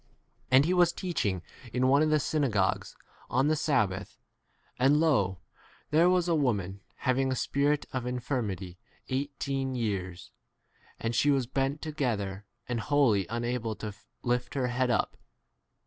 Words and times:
10 0.49 0.57
And 0.57 0.65
he 0.65 0.73
was 0.73 0.91
teaching 0.91 1.43
in 1.71 1.87
one 1.87 2.01
of 2.01 2.09
the 2.09 2.19
synagogues 2.19 2.95
on 3.29 3.49
the 3.49 3.55
sab 3.55 3.89
11 3.91 3.97
bath. 3.99 4.17
And 4.79 4.99
lo, 4.99 5.37
there 5.91 6.09
was 6.09 6.27
a 6.27 6.33
woman 6.33 6.81
having 6.95 7.31
a 7.31 7.35
spirit 7.35 7.85
of 7.93 8.07
infirmity 8.07 8.79
eigh 9.11 9.29
teen 9.37 9.75
years, 9.75 10.31
and 10.99 11.13
she 11.13 11.29
was 11.29 11.45
bent 11.45 11.83
together 11.83 12.45
and 12.67 12.79
wholly 12.79 13.27
unable 13.29 13.75
to 13.75 13.93
lift 14.23 14.53
12 14.53 14.53
her 14.53 14.67
head 14.69 14.89
up. 14.89 15.17